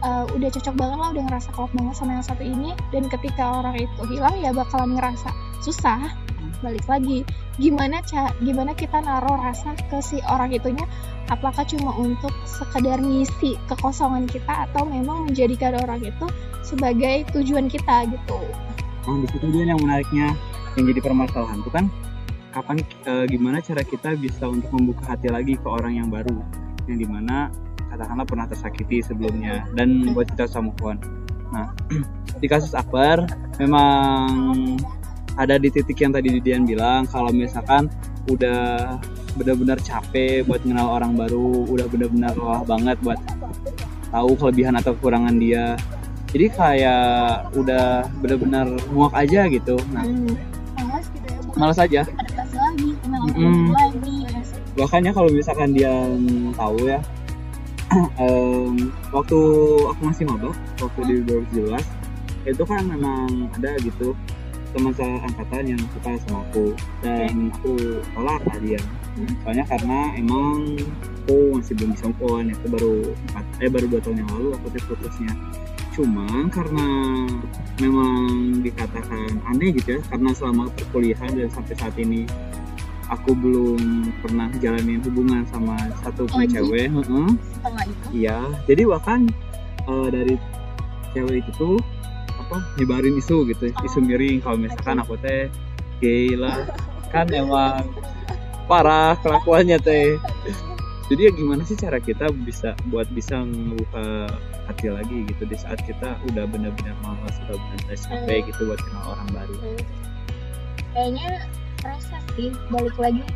uh, 0.05 0.25
udah 0.37 0.49
cocok 0.53 0.75
banget 0.77 0.99
lah 1.01 1.09
udah 1.17 1.25
ngerasa 1.31 1.49
klop 1.57 1.71
banget 1.73 1.95
sama 1.97 2.21
yang 2.21 2.27
satu 2.27 2.45
ini 2.45 2.71
dan 2.93 3.09
ketika 3.09 3.65
orang 3.65 3.81
itu 3.81 4.01
hilang 4.13 4.37
ya 4.39 4.53
bakalan 4.53 4.95
ngerasa 4.95 5.33
susah. 5.65 6.13
Balik 6.61 6.85
lagi 6.89 7.29
gimana 7.61 8.01
ca 8.05 8.33
gimana 8.41 8.73
kita 8.73 9.01
naruh 9.05 9.37
rasa 9.37 9.77
ke 9.77 10.01
si 10.01 10.21
orang 10.29 10.49
itunya? 10.53 10.85
Apakah 11.29 11.65
cuma 11.69 11.93
untuk 11.97 12.33
sekedar 12.49 13.01
ngisi 13.01 13.57
kekosongan 13.69 14.25
kita 14.29 14.69
atau 14.69 14.89
memang 14.89 15.29
menjadikan 15.29 15.77
orang 15.77 16.01
itu 16.05 16.27
sebagai 16.65 17.29
tujuan 17.37 17.69
kita 17.69 18.09
gitu? 18.09 18.39
Nah, 19.05 19.17
di 19.21 19.29
situ 19.29 19.47
dia 19.53 19.69
yang 19.69 19.81
menariknya 19.81 20.33
yang 20.75 20.85
jadi 20.91 21.01
permasalahan 21.03 21.59
tuh 21.63 21.73
kan 21.73 21.87
kapan 22.55 22.79
eh, 23.11 23.27
gimana 23.27 23.59
cara 23.59 23.83
kita 23.83 24.15
bisa 24.15 24.47
untuk 24.47 24.71
membuka 24.71 25.15
hati 25.15 25.27
lagi 25.31 25.59
ke 25.59 25.67
orang 25.67 25.99
yang 25.99 26.09
baru 26.11 26.39
yang 26.87 26.99
di 27.03 27.07
mana 27.09 27.51
katakanlah 27.91 28.27
pernah 28.27 28.47
tersakiti 28.47 29.03
sebelumnya 29.03 29.67
dan 29.79 30.15
buat 30.15 30.27
kita 30.31 30.51
sama 30.51 30.75
on. 30.83 30.99
Nah 31.51 31.71
di 32.43 32.47
kasus 32.51 32.75
Akbar 32.75 33.27
memang 33.59 34.79
ada 35.35 35.59
di 35.59 35.67
titik 35.71 35.99
yang 35.99 36.15
tadi 36.15 36.39
Dian 36.39 36.63
bilang 36.63 37.11
kalau 37.11 37.35
misalkan 37.35 37.91
udah 38.31 38.97
benar-benar 39.35 39.83
capek 39.83 40.47
buat 40.47 40.63
kenal 40.63 40.95
orang 40.95 41.19
baru, 41.19 41.67
udah 41.69 41.87
benar-benar 41.91 42.33
lelah 42.39 42.63
banget 42.63 42.97
buat 43.03 43.19
tahu 44.15 44.31
kelebihan 44.39 44.79
atau 44.79 44.95
kekurangan 44.95 45.35
dia. 45.43 45.75
Jadi 46.31 46.47
kayak 46.51 47.55
udah 47.55 48.07
benar-benar 48.19 48.67
muak 48.91 49.15
aja 49.15 49.47
gitu. 49.51 49.79
Nah, 49.91 50.03
hmm. 50.03 50.35
Malas 51.57 51.79
aja. 51.79 52.03
adaptasi 52.05 52.57
lagi 52.57 52.91
lagi 53.73 54.17
ya. 55.05 55.13
Kalau 55.15 55.31
misalkan 55.31 55.71
dia 55.75 55.95
tahu 56.59 56.77
ya, 56.87 56.99
em, 58.23 58.91
waktu 59.15 59.39
aku 59.87 60.01
masih 60.03 60.25
mabok, 60.27 60.55
waktu 60.83 61.01
di 61.07 61.15
2017, 61.63 61.79
itu 62.45 62.63
kan 62.67 62.83
memang 62.85 63.49
ada 63.57 63.79
gitu 63.81 64.13
teman 64.75 64.91
angkatan 64.99 65.71
yang 65.71 65.83
suka 65.95 66.19
sama 66.27 66.43
aku 66.51 66.75
dan 66.99 67.55
aku 67.55 68.03
tolak 68.19 68.43
lah 68.43 68.59
dia. 68.59 68.81
Soalnya 69.47 69.65
karena 69.71 69.99
emang 70.19 70.75
aku 71.25 71.57
masih 71.57 71.73
belum 71.79 71.91
bisa 71.95 72.11
on 72.21 72.51
itu 72.51 72.67
baru 72.67 72.95
empat 73.31 73.45
eh 73.63 73.71
baru 73.71 73.87
dua 73.87 74.01
tahun 74.03 74.27
yang 74.27 74.31
lalu 74.35 74.49
aku 74.59 74.67
putusnya 74.91 75.33
cuman 75.95 76.51
karena 76.51 76.89
memang 77.79 78.19
dikatakan 78.67 79.39
aneh 79.47 79.71
gitu 79.79 79.99
ya 79.99 80.01
karena 80.11 80.31
selama 80.35 80.67
perkuliahan 80.75 81.31
dan 81.39 81.49
sampai 81.55 81.75
saat 81.79 81.95
ini 81.99 82.27
aku 83.13 83.31
belum 83.37 84.11
pernah 84.25 84.51
jalanin 84.59 84.99
hubungan 85.07 85.47
sama 85.47 85.77
satu 86.03 86.27
pun 86.27 86.45
Lagi? 86.45 86.59
cewek 86.59 86.89
heeh. 86.91 87.29
setelah 87.55 87.85
itu 87.87 88.07
Iya, 88.11 88.39
jadi 88.67 88.83
bahkan 88.91 89.21
eh, 89.87 90.09
dari 90.11 90.35
cewek 91.15 91.47
itu 91.47 91.51
tuh 91.55 91.77
apa 92.35 92.59
nyebarin 92.77 93.15
isu 93.17 93.47
gitu, 93.55 93.71
isu 93.71 93.99
miring 94.03 94.43
kalau 94.43 94.59
misalkan 94.59 94.99
aku 94.99 95.15
teh 95.23 95.47
gay 96.03 96.35
lah, 96.35 96.67
kan 97.15 97.31
emang 97.31 97.87
parah 98.67 99.15
kelakuannya 99.23 99.79
teh. 99.79 100.19
Jadi 101.05 101.21
ya 101.21 101.33
gimana 101.33 101.61
sih 101.63 101.77
cara 101.77 101.99
kita 101.99 102.33
bisa 102.43 102.73
buat 102.89 103.05
bisa 103.11 103.37
ngebuka 103.39 104.25
hati 104.65 104.89
lagi 104.89 105.29
gitu 105.29 105.45
di 105.45 105.53
saat 105.55 105.77
kita 105.81 106.17
udah 106.25 106.45
benar-benar 106.45 106.97
malas, 106.99 107.37
udah 107.45 107.55
benar-benar 107.55 107.99
capek 107.99 108.41
gitu 108.49 108.61
buat 108.65 108.81
kenal 108.81 109.05
orang 109.13 109.29
baru. 109.31 109.55
kayaknya 110.95 111.43
proses 111.77 112.23
sih 112.33 112.55
balik 112.71 112.95
lagi 112.97 113.27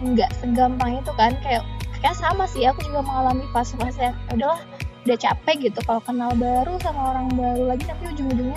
nggak 0.00 0.32
segampang 0.34 0.96
itu 0.96 1.12
kan 1.12 1.36
kayak 1.40 1.60
kayak 1.94 2.16
sama 2.16 2.48
sih 2.48 2.64
aku 2.64 2.80
juga 2.82 3.04
mengalami 3.04 3.44
fase-fase 3.52 4.16
udahlah 4.32 4.56
udah 5.04 5.16
capek 5.16 5.56
gitu 5.62 5.78
kalau 5.84 6.00
kenal 6.00 6.32
baru 6.32 6.80
sama 6.80 7.12
orang 7.12 7.28
baru 7.30 7.68
lagi 7.68 7.84
tapi 7.84 8.10
ujung-ujungnya 8.10 8.56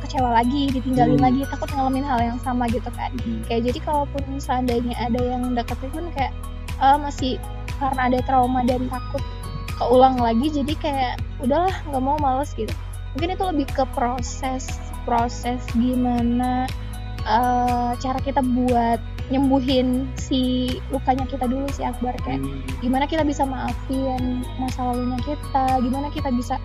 kecewa 0.00 0.32
lagi 0.32 0.72
ditinggalin 0.72 1.16
Hmm. 1.16 1.26
lagi 1.28 1.40
takut 1.46 1.68
ngalamin 1.70 2.02
hal 2.02 2.20
yang 2.24 2.40
sama 2.40 2.64
gitu 2.66 2.88
kan 2.90 3.12
Mhm. 3.20 3.44
kayak 3.46 3.62
jadi 3.68 3.78
kalaupun 3.84 4.22
seandainya 4.36 4.96
ada 4.98 5.20
yang 5.20 5.52
deketin 5.52 5.92
pun 5.92 6.08
kayak 6.16 6.32
eh, 6.80 6.96
masih 6.98 7.36
karena 7.78 8.00
ada 8.10 8.18
trauma 8.24 8.60
dan 8.66 8.86
takut 8.88 9.22
keulang 9.74 10.16
lagi 10.22 10.50
jadi 10.54 10.74
kayak 10.78 11.14
udahlah 11.42 11.74
nggak 11.90 12.02
mau 12.02 12.18
males 12.22 12.54
gitu. 12.54 12.70
Mungkin 13.18 13.34
itu 13.34 13.44
lebih 13.46 13.66
ke 13.70 13.84
proses 13.94 14.66
proses 15.04 15.60
gimana 15.76 16.64
eh, 17.24 17.90
cara 17.98 18.18
kita 18.22 18.40
buat 18.40 18.98
nyembuhin 19.32 20.04
si 20.20 20.68
lukanya 20.92 21.24
kita 21.24 21.48
dulu 21.48 21.64
si 21.72 21.80
Akbar 21.80 22.12
kayak 22.28 22.44
Hmm. 22.44 22.60
gimana 22.84 23.08
kita 23.08 23.24
bisa 23.24 23.48
maafin 23.48 24.44
masa 24.60 24.84
lalunya 24.84 25.16
kita 25.24 25.80
gimana 25.80 26.12
kita 26.12 26.28
bisa 26.28 26.60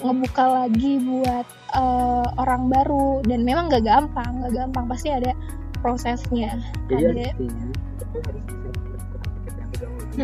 ngebuka 0.00 0.44
lagi 0.64 1.00
buat 1.00 1.46
eh, 1.76 2.26
orang 2.40 2.68
baru. 2.68 3.20
Dan 3.24 3.44
memang 3.44 3.68
nggak 3.72 3.84
gampang 3.84 4.42
nggak 4.42 4.54
gampang 4.56 4.84
pasti 4.88 5.08
ada 5.12 5.32
prosesnya. 5.80 6.60
Jadi 6.88 7.04
ada 7.04 7.22
artinya 7.32 7.66
kita 7.96 8.18
harus 8.20 8.44
bisa 8.44 8.89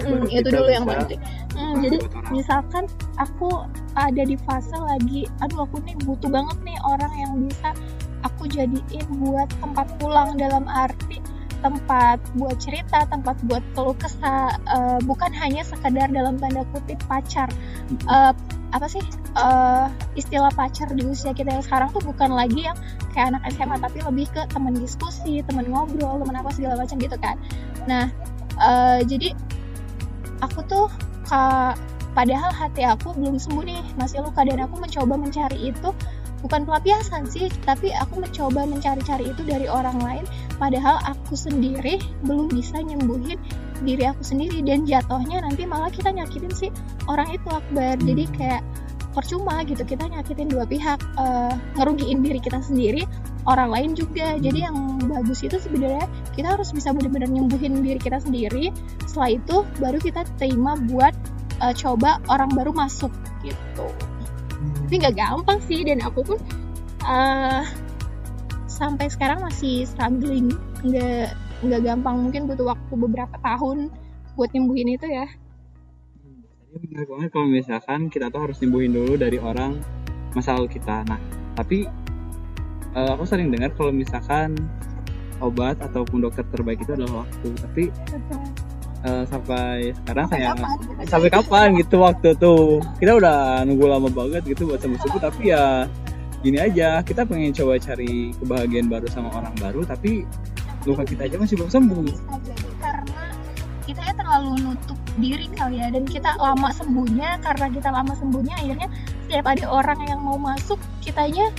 Baru 0.05 0.27
itu 0.29 0.49
dulu 0.53 0.71
yang 0.71 0.85
penting. 0.85 1.21
Hmm, 1.57 1.75
jadi 1.81 1.99
misalkan 2.29 2.85
aku 3.17 3.65
ada 3.97 4.23
di 4.23 4.37
fase 4.45 4.77
lagi 4.77 5.25
aduh 5.41 5.65
aku 5.65 5.81
nih 5.85 5.97
butuh 6.05 6.29
banget 6.29 6.59
nih 6.69 6.77
orang 6.85 7.13
yang 7.17 7.33
bisa 7.49 7.73
aku 8.25 8.45
jadiin 8.51 9.07
buat 9.25 9.49
tempat 9.63 9.87
pulang 9.97 10.37
dalam 10.37 10.69
arti 10.69 11.23
tempat 11.65 12.21
buat 12.37 12.57
cerita 12.61 13.09
tempat 13.09 13.37
buat 13.49 13.65
keluh 13.73 13.97
kesah 13.97 14.55
eh, 14.61 14.99
bukan 15.09 15.33
hanya 15.33 15.65
sekedar 15.65 16.07
dalam 16.13 16.37
tanda 16.37 16.63
kutip 16.71 17.01
pacar. 17.09 17.49
Eh, 17.91 18.33
apa 18.75 18.87
sih? 18.87 19.03
Eh, 19.37 19.87
istilah 20.15 20.53
pacar 20.53 20.93
di 20.93 21.03
usia 21.09 21.33
kita 21.33 21.51
yang 21.51 21.65
sekarang 21.65 21.89
tuh 21.97 22.03
bukan 22.05 22.37
lagi 22.37 22.69
yang 22.69 22.77
kayak 23.17 23.33
anak 23.35 23.43
SMA 23.57 23.77
tapi 23.81 23.99
lebih 24.05 24.27
ke 24.31 24.43
teman 24.53 24.77
diskusi 24.77 25.41
teman 25.49 25.67
ngobrol 25.73 26.21
teman 26.21 26.37
apa 26.37 26.51
segala 26.53 26.75
macam 26.77 26.97
gitu 27.01 27.17
kan. 27.19 27.37
Nah 27.89 28.13
eh, 28.61 29.01
jadi 29.09 29.33
aku 30.45 30.61
tuh 30.67 30.87
ka- 31.29 31.77
padahal 32.17 32.49
hati 32.53 32.85
aku 32.85 33.13
belum 33.17 33.37
sembuh 33.37 33.65
nih. 33.65 33.83
Masih 34.01 34.25
luka 34.25 34.45
dan 34.45 34.65
aku 34.65 34.81
mencoba 34.81 35.15
mencari 35.21 35.73
itu. 35.73 35.91
Bukan 36.45 36.69
pelampiasan 36.69 37.27
sih 37.27 37.49
tapi 37.65 37.91
aku 37.97 38.23
mencoba 38.23 38.69
mencari-cari 38.69 39.33
itu 39.33 39.43
dari 39.43 39.67
orang 39.67 39.99
lain. 39.99 40.25
Padahal 40.61 41.01
aku 41.03 41.35
sendiri 41.35 41.99
belum 42.23 42.53
bisa 42.53 42.79
nyembuhin 42.81 43.41
diri 43.83 44.05
aku 44.07 44.23
sendiri. 44.23 44.63
Dan 44.63 44.85
jatuhnya 44.87 45.43
nanti 45.43 45.65
malah 45.65 45.91
kita 45.91 46.13
nyakitin 46.13 46.53
si 46.53 46.67
orang 47.09 47.33
itu 47.33 47.49
akbar. 47.51 47.99
Jadi 47.99 48.25
kayak 48.37 48.63
percuma 49.17 49.65
gitu. 49.65 49.81
Kita 49.81 50.13
nyakitin 50.13 50.53
dua 50.53 50.69
pihak 50.69 51.01
eh, 51.17 51.55
ngerugiin 51.81 52.21
diri 52.21 52.37
kita 52.37 52.61
sendiri 52.61 53.09
orang 53.49 53.73
lain 53.73 53.91
juga. 53.97 54.37
Jadi 54.37 54.69
yang 54.69 55.01
bagus 55.09 55.41
itu 55.41 55.57
sebenarnya 55.57 56.05
kita 56.37 56.53
harus 56.53 56.69
bisa 56.77 56.93
benar-benar 56.93 57.33
nyembuhin 57.33 57.81
diri 57.81 57.97
kita 57.97 58.21
sendiri. 58.21 58.69
Setelah 59.09 59.41
itu 59.41 59.57
baru 59.81 59.97
kita 59.97 60.29
terima 60.37 60.77
buat 60.77 61.17
eh, 61.65 61.73
coba 61.73 62.21
orang 62.29 62.53
baru 62.53 62.77
masuk 62.77 63.11
gitu. 63.41 63.89
Tapi 64.85 64.95
nggak 65.01 65.17
gampang 65.17 65.59
sih 65.65 65.81
dan 65.89 66.05
aku 66.05 66.21
pun 66.21 66.39
eh, 67.09 67.65
sampai 68.69 69.09
sekarang 69.09 69.41
masih 69.41 69.89
struggling. 69.89 70.53
Nggak 70.85 71.33
nggak 71.65 71.81
gampang. 71.81 72.21
Mungkin 72.21 72.45
butuh 72.45 72.77
waktu 72.77 72.93
beberapa 72.93 73.41
tahun 73.41 73.89
buat 74.37 74.53
nyembuhin 74.53 75.01
itu 75.01 75.09
ya 75.09 75.25
Jadi 76.77 76.93
menarik 76.93 77.09
banget 77.09 77.29
kalau 77.33 77.49
misalkan 77.49 78.01
kita 78.13 78.29
tuh 78.29 78.41
harus 78.45 78.61
nyembuhin 78.61 78.93
dulu 78.93 79.17
dari 79.17 79.41
orang 79.41 79.81
masa 80.37 80.53
lalu 80.61 80.77
kita. 80.77 81.09
Nah, 81.09 81.17
tapi 81.57 81.89
eh, 82.93 83.11
aku 83.17 83.25
sering 83.25 83.49
dengar 83.49 83.73
kalau 83.73 83.97
misalkan 83.97 84.53
obat 85.41 85.81
ataupun 85.81 86.21
dokter 86.21 86.45
terbaik 86.53 86.85
itu 86.85 86.93
adalah 86.93 87.25
waktu. 87.25 87.49
Tapi 87.57 87.85
eh, 89.09 89.25
sampai 89.25 89.97
sekarang 90.05 90.29
Sampai 90.29 90.37
saya 90.37 90.53
kapan? 90.53 90.77
sampai 91.09 91.31
kapan 91.33 91.67
gitu 91.81 91.97
waktu 92.05 92.29
tuh 92.37 92.85
kita 93.01 93.25
udah 93.25 93.65
nunggu 93.65 93.89
lama 93.89 94.13
banget 94.13 94.45
gitu 94.45 94.69
buat 94.69 94.77
sembuh 94.77 95.01
sembuh 95.01 95.21
tapi 95.33 95.57
ya 95.57 95.89
gini 96.45 96.61
aja 96.61 97.01
kita 97.01 97.25
pengen 97.25 97.57
coba 97.57 97.81
cari 97.81 98.37
kebahagiaan 98.37 98.93
baru 98.93 99.09
sama 99.09 99.33
orang 99.33 99.57
baru 99.57 99.81
tapi 99.89 100.29
luka 100.85 101.09
kita 101.09 101.25
aja 101.25 101.41
masih 101.41 101.57
belum 101.57 101.73
sembuh 101.73 102.07
karena 102.85 103.23
kita 103.89 104.01
ya 104.03 104.13
terlalu 104.13 104.51
nutup 104.61 104.99
diri 105.19 105.47
kali 105.53 105.81
ya. 105.81 105.89
Dan 105.93 106.05
kita 106.05 106.37
lama 106.39 106.71
sembuhnya 106.73 107.41
karena 107.41 107.67
kita 107.73 107.89
lama 107.93 108.13
sembuhnya 108.17 108.55
akhirnya 108.57 108.89
setiap 109.27 109.47
ada 109.49 109.65
orang 109.69 110.01
yang 110.07 110.21
mau 110.23 110.39
masuk 110.39 110.79
kitanya 111.03 111.51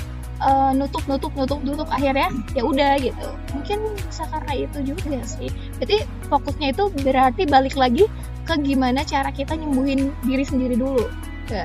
eh, 0.41 0.71
nutup 0.77 1.03
nutup 1.09 1.33
nutup 1.35 1.59
nutup 1.65 1.89
akhirnya 1.89 2.29
ya 2.53 2.63
udah 2.63 2.97
gitu. 3.01 3.27
Mungkin 3.53 3.79
bisa 3.97 4.23
karena 4.29 4.53
itu 4.55 4.77
juga 4.93 5.19
sih. 5.25 5.49
Jadi 5.81 6.05
fokusnya 6.31 6.73
itu 6.73 6.89
berarti 7.01 7.43
balik 7.49 7.75
lagi 7.75 8.05
ke 8.47 8.55
gimana 8.63 9.03
cara 9.03 9.27
kita 9.29 9.59
nyembuhin 9.59 10.15
diri 10.23 10.47
sendiri 10.47 10.79
dulu 10.79 11.03
Ya. 11.47 11.63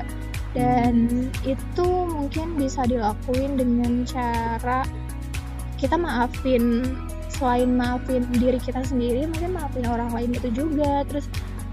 dan 0.55 1.27
itu 1.43 1.87
mungkin 2.07 2.55
bisa 2.55 2.87
dilakuin 2.87 3.59
dengan 3.59 4.07
cara 4.07 4.87
kita 5.75 5.99
maafin 5.99 6.87
selain 7.27 7.75
maafin 7.75 8.23
diri 8.37 8.61
kita 8.61 8.79
sendiri 8.85 9.27
mungkin 9.27 9.57
maafin 9.57 9.83
orang 9.89 10.13
lain 10.15 10.31
itu 10.37 10.49
juga. 10.55 11.03
Terus 11.09 11.27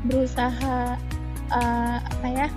berusaha 0.06 0.96
eh, 1.50 1.98
apa 2.00 2.26
ya 2.28 2.48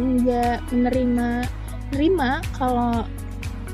nggak 0.00 0.72
menerima 0.72 1.44
nerima 1.92 2.40
kalau 2.56 3.04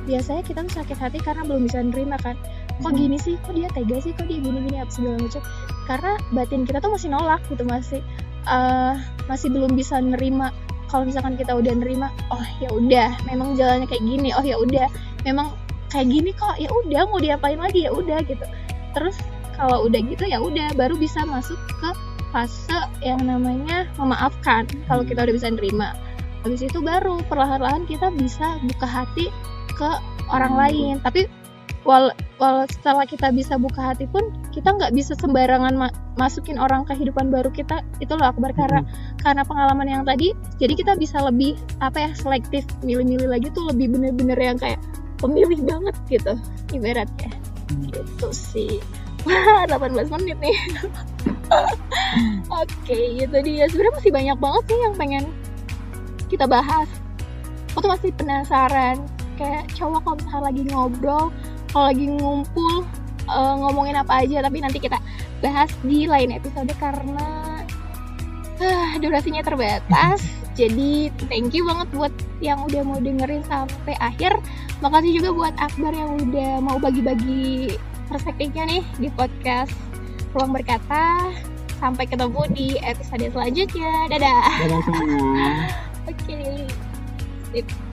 biasanya 0.08 0.42
kita 0.42 0.64
tuh 0.66 0.74
sakit 0.82 0.98
hati 0.98 1.18
karena 1.22 1.44
belum 1.44 1.68
bisa 1.68 1.84
nerima 1.84 2.16
kan. 2.18 2.34
Kok 2.78 2.94
gini 2.94 3.18
sih? 3.20 3.36
Kok 3.44 3.54
dia 3.58 3.68
tega 3.74 3.98
sih? 4.00 4.16
Kok 4.16 4.26
dia 4.26 4.38
gini 4.40 4.58
gini 4.64 4.78
apa 4.80 4.90
segala 4.90 5.20
macam. 5.20 5.42
Karena 5.84 6.12
batin 6.32 6.62
kita 6.64 6.78
tuh 6.80 6.90
masih 6.94 7.08
nolak 7.12 7.42
gitu 7.52 7.64
masih 7.68 8.00
eh, 8.48 8.94
masih 9.28 9.48
belum 9.52 9.76
bisa 9.76 10.00
nerima. 10.00 10.50
Kalau 10.88 11.04
misalkan 11.04 11.36
kita 11.36 11.52
udah 11.52 11.74
nerima 11.76 12.08
oh 12.32 12.46
ya 12.64 12.72
udah 12.72 13.08
memang 13.28 13.54
jalannya 13.54 13.86
kayak 13.86 14.02
gini. 14.02 14.32
Oh 14.32 14.42
ya 14.42 14.56
udah 14.56 14.88
memang 15.22 15.52
kayak 15.92 16.08
gini 16.08 16.30
kok. 16.32 16.56
Ya 16.56 16.72
udah 16.72 17.02
mau 17.06 17.20
diapain 17.20 17.60
lagi? 17.60 17.86
Ya 17.86 17.92
udah 17.92 18.18
gitu. 18.24 18.44
Terus 18.96 19.14
kalau 19.58 19.84
udah 19.84 20.00
gitu 20.00 20.24
ya 20.24 20.40
udah 20.40 20.72
baru 20.78 20.96
bisa 20.96 21.26
masuk 21.28 21.58
ke 21.82 21.90
fase 22.30 22.78
yang 23.00 23.24
namanya 23.24 23.88
memaafkan 23.96 24.68
kalau 24.86 25.02
kita 25.04 25.24
udah 25.24 25.34
bisa 25.34 25.48
nerima. 25.52 25.96
Habis 26.46 26.70
itu 26.70 26.78
baru 26.78 27.20
perlahan-lahan 27.26 27.84
kita 27.88 28.14
bisa 28.14 28.60
buka 28.62 28.86
hati 28.86 29.26
ke 29.74 29.90
orang 30.30 30.54
lain. 30.54 30.94
Tapi 31.02 31.26
wal, 31.82 32.14
wal 32.38 32.64
setelah 32.70 33.04
kita 33.08 33.32
bisa 33.34 33.58
buka 33.58 33.92
hati 33.92 34.06
pun 34.06 34.30
kita 34.54 34.70
nggak 34.70 34.94
bisa 34.94 35.18
sembarangan 35.18 35.74
ma- 35.74 35.94
masukin 36.14 36.60
orang 36.60 36.86
kehidupan 36.86 37.32
baru 37.32 37.50
kita. 37.50 37.82
Itu 37.98 38.14
loh 38.14 38.30
akbar. 38.30 38.54
Karena 38.54 38.86
karena 39.18 39.42
pengalaman 39.42 39.88
yang 39.88 40.02
tadi 40.06 40.32
jadi 40.62 40.74
kita 40.78 40.92
bisa 40.94 41.18
lebih 41.24 41.58
apa 41.82 42.06
ya 42.06 42.10
selektif 42.14 42.64
milih-milih 42.86 43.28
lagi 43.28 43.48
tuh 43.50 43.66
lebih 43.68 43.98
bener-bener 43.98 44.38
yang 44.38 44.58
kayak 44.60 44.78
pemilih 45.18 45.58
banget 45.66 45.96
gitu 46.06 46.32
ibaratnya. 46.70 47.32
Gitu 47.90 48.28
sih. 48.30 48.78
Wah 49.26 49.66
18 49.66 50.14
menit 50.14 50.38
nih 50.38 50.54
oke 52.62 52.96
itu 52.96 53.38
dia. 53.44 53.64
Sebenarnya 53.68 53.94
masih 53.96 54.12
banyak 54.12 54.38
banget 54.38 54.62
sih 54.68 54.78
yang 54.78 54.94
pengen 54.96 55.24
kita 56.28 56.44
bahas. 56.44 56.88
Aku 57.72 57.84
tuh 57.84 57.90
masih 57.92 58.10
penasaran. 58.16 59.04
Kayak 59.38 59.70
cowok 59.78 60.02
kalau 60.02 60.16
misalnya 60.18 60.44
lagi 60.50 60.62
ngobrol 60.66 61.26
kalau 61.70 61.86
lagi 61.92 62.06
ngumpul 62.08 62.74
eh, 63.28 63.54
ngomongin 63.60 63.96
apa 64.00 64.24
aja 64.24 64.40
tapi 64.40 64.58
nanti 64.64 64.80
kita 64.80 64.98
bahas 65.44 65.70
di 65.84 66.08
lain 66.08 66.34
episode 66.34 66.72
karena 66.80 67.62
ah, 68.58 68.92
durasinya 68.98 69.44
terbatas. 69.44 70.24
Jadi 70.58 71.14
thank 71.30 71.54
you 71.54 71.62
banget 71.62 71.86
buat 71.94 72.14
yang 72.42 72.58
udah 72.66 72.82
mau 72.82 72.98
dengerin 72.98 73.46
sampai 73.46 73.94
akhir. 74.02 74.34
Makasih 74.82 75.22
juga 75.22 75.30
buat 75.30 75.54
Akbar 75.58 75.94
yang 75.94 76.18
udah 76.18 76.62
mau 76.62 76.82
bagi-bagi 76.82 77.78
perspektifnya 78.10 78.66
nih 78.66 78.82
di 78.98 79.08
podcast 79.14 79.87
Ruang 80.34 80.52
Berkata 80.52 81.32
sampai 81.78 82.04
ketemu 82.10 82.42
di 82.50 82.68
episode 82.82 83.24
selanjutnya. 83.30 83.92
Dadah. 84.10 84.42
Dadah 84.66 84.80
semua. 84.84 85.50
Oke. 86.10 86.38
Sip. 87.54 87.66